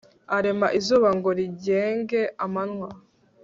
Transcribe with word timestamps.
arema 0.37 0.67
izuba 0.79 1.09
ngo 1.17 1.29
rigenge 1.39 2.21
amanywa 2.45 2.89